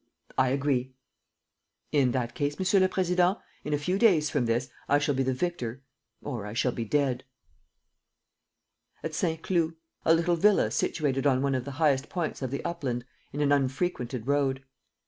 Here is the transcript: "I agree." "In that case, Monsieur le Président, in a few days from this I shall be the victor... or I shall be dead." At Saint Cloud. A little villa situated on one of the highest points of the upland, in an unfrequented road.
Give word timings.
"I 0.35 0.49
agree." 0.49 0.95
"In 1.91 2.09
that 2.13 2.33
case, 2.33 2.57
Monsieur 2.57 2.79
le 2.79 2.89
Président, 2.89 3.39
in 3.63 3.71
a 3.71 3.77
few 3.77 3.99
days 3.99 4.31
from 4.31 4.47
this 4.47 4.67
I 4.89 4.97
shall 4.97 5.13
be 5.13 5.21
the 5.21 5.31
victor... 5.31 5.83
or 6.23 6.43
I 6.47 6.53
shall 6.53 6.71
be 6.71 6.83
dead." 6.85 7.23
At 9.03 9.13
Saint 9.13 9.43
Cloud. 9.43 9.75
A 10.03 10.15
little 10.15 10.37
villa 10.37 10.71
situated 10.71 11.27
on 11.27 11.43
one 11.43 11.53
of 11.53 11.65
the 11.65 11.71
highest 11.77 12.09
points 12.09 12.41
of 12.41 12.49
the 12.49 12.65
upland, 12.65 13.05
in 13.31 13.41
an 13.41 13.51
unfrequented 13.51 14.25
road. 14.25 14.63